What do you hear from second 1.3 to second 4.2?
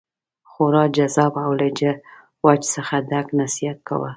او له وجد څخه ډک نصیحت کاوه.